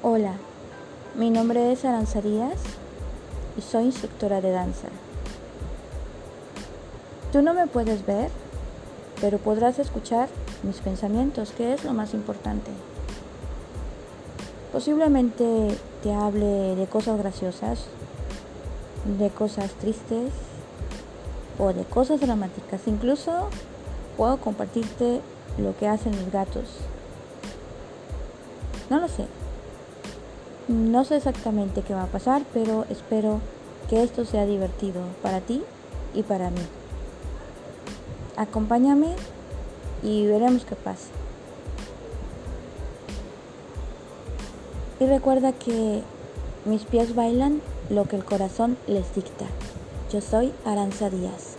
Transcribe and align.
Hola, 0.00 0.34
mi 1.16 1.28
nombre 1.28 1.72
es 1.72 1.84
Aranza 1.84 2.20
Díaz 2.20 2.60
y 3.56 3.62
soy 3.62 3.86
instructora 3.86 4.40
de 4.40 4.52
danza. 4.52 4.86
Tú 7.32 7.42
no 7.42 7.52
me 7.52 7.66
puedes 7.66 8.06
ver, 8.06 8.30
pero 9.20 9.38
podrás 9.38 9.80
escuchar 9.80 10.28
mis 10.62 10.76
pensamientos, 10.76 11.50
que 11.50 11.74
es 11.74 11.84
lo 11.84 11.94
más 11.94 12.14
importante. 12.14 12.70
Posiblemente 14.70 15.76
te 16.04 16.14
hable 16.14 16.76
de 16.76 16.86
cosas 16.86 17.18
graciosas, 17.18 17.86
de 19.18 19.30
cosas 19.30 19.72
tristes 19.72 20.30
o 21.58 21.72
de 21.72 21.82
cosas 21.82 22.20
dramáticas. 22.20 22.82
Incluso 22.86 23.48
puedo 24.16 24.36
compartirte 24.36 25.20
lo 25.58 25.76
que 25.76 25.88
hacen 25.88 26.14
los 26.14 26.30
gatos. 26.30 26.66
No 28.90 29.00
lo 29.00 29.08
sé. 29.08 29.26
No 30.68 31.04
sé 31.04 31.16
exactamente 31.16 31.80
qué 31.80 31.94
va 31.94 32.02
a 32.02 32.08
pasar, 32.08 32.42
pero 32.52 32.84
espero 32.90 33.40
que 33.88 34.02
esto 34.02 34.26
sea 34.26 34.44
divertido 34.44 35.00
para 35.22 35.40
ti 35.40 35.62
y 36.14 36.22
para 36.22 36.50
mí. 36.50 36.60
Acompáñame 38.36 39.14
y 40.02 40.26
veremos 40.26 40.66
qué 40.66 40.76
pasa. 40.76 41.08
Y 45.00 45.06
recuerda 45.06 45.52
que 45.52 46.02
mis 46.66 46.84
pies 46.84 47.14
bailan 47.14 47.62
lo 47.88 48.04
que 48.04 48.16
el 48.16 48.24
corazón 48.24 48.76
les 48.86 49.14
dicta. 49.14 49.46
Yo 50.12 50.20
soy 50.20 50.52
Aranza 50.66 51.08
Díaz. 51.08 51.56